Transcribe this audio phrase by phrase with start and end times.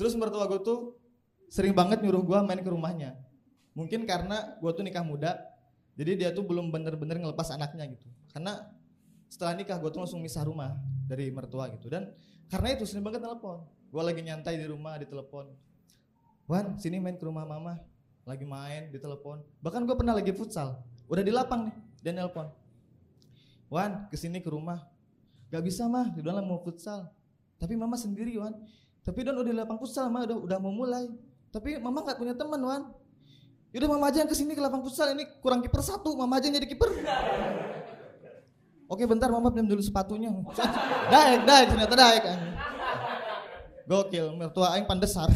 [0.00, 0.96] Terus mertua gue tuh
[1.52, 3.20] sering banget nyuruh gue main ke rumahnya.
[3.76, 5.36] Mungkin karena gue tuh nikah muda,
[5.92, 8.08] jadi dia tuh belum bener-bener ngelepas anaknya gitu.
[8.32, 8.64] Karena
[9.28, 10.72] setelah nikah gue tuh langsung misah rumah
[11.04, 11.92] dari mertua gitu.
[11.92, 12.16] Dan
[12.48, 13.60] karena itu sering banget telepon.
[13.92, 15.52] Gue lagi nyantai di rumah ditelepon.
[16.48, 17.76] Wan, sini main ke rumah mama.
[18.24, 19.44] Lagi main ditelepon.
[19.60, 20.80] Bahkan gue pernah lagi futsal.
[21.12, 22.48] Udah di lapang nih, dan nelpon.
[23.68, 24.80] Wan, ke sini ke rumah.
[25.52, 27.12] Gak bisa mah, di dalam mau futsal.
[27.60, 28.56] Tapi mama sendiri Wan.
[29.00, 31.08] Tapi Don udah di lapang futsal mah udah udah mau mulai.
[31.50, 32.82] Tapi mama nggak punya teman Wan.
[33.70, 36.50] Yaudah mama aja yang ke sini ke lapang futsal ini kurang kiper satu, mama aja
[36.50, 36.90] yang jadi kiper.
[38.90, 40.34] Oke bentar mama pinjam dulu sepatunya.
[41.06, 42.42] daek, daek, ternyata anjing.
[43.86, 45.30] Gokil, mertua aing pandesar.